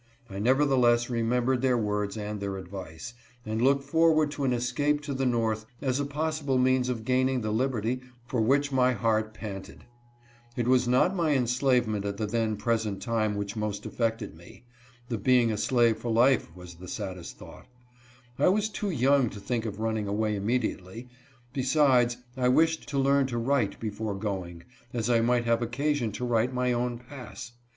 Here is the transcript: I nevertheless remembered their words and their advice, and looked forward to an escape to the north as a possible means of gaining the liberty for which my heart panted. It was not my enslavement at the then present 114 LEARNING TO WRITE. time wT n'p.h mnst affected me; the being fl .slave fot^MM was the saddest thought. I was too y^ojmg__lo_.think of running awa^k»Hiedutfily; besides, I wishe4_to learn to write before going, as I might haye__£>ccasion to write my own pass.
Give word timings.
I 0.31 0.39
nevertheless 0.39 1.11
remembered 1.11 1.61
their 1.61 1.77
words 1.77 2.17
and 2.17 2.39
their 2.39 2.57
advice, 2.57 3.13
and 3.45 3.61
looked 3.61 3.83
forward 3.83 4.31
to 4.31 4.43
an 4.45 4.51
escape 4.51 5.01
to 5.01 5.13
the 5.13 5.27
north 5.27 5.67
as 5.79 5.99
a 5.99 6.05
possible 6.07 6.57
means 6.57 6.89
of 6.89 7.05
gaining 7.05 7.41
the 7.41 7.51
liberty 7.51 8.01
for 8.25 8.41
which 8.41 8.71
my 8.71 8.93
heart 8.93 9.35
panted. 9.35 9.83
It 10.57 10.67
was 10.67 10.87
not 10.87 11.15
my 11.15 11.33
enslavement 11.35 12.03
at 12.03 12.17
the 12.17 12.25
then 12.25 12.55
present 12.57 13.05
114 13.05 13.13
LEARNING 13.13 13.31
TO 13.31 13.35
WRITE. 13.35 13.35
time 13.35 13.35
wT 13.35 13.45
n'p.h 13.75 13.81
mnst 13.83 13.85
affected 13.85 14.35
me; 14.35 14.63
the 15.09 15.17
being 15.19 15.49
fl 15.49 15.55
.slave 15.57 15.99
fot^MM 16.01 16.55
was 16.55 16.73
the 16.73 16.87
saddest 16.87 17.37
thought. 17.37 17.67
I 18.39 18.47
was 18.47 18.69
too 18.69 18.87
y^ojmg__lo_.think 18.87 19.67
of 19.67 19.79
running 19.79 20.05
awa^k»Hiedutfily; 20.07 21.09
besides, 21.53 22.17
I 22.35 22.47
wishe4_to 22.47 23.03
learn 23.03 23.27
to 23.27 23.37
write 23.37 23.79
before 23.79 24.15
going, 24.15 24.63
as 24.93 25.11
I 25.11 25.21
might 25.21 25.45
haye__£>ccasion 25.45 26.11
to 26.13 26.25
write 26.25 26.55
my 26.55 26.73
own 26.73 26.97
pass. 26.97 27.51